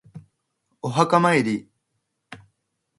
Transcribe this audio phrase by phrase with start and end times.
[0.81, 1.69] お墓参り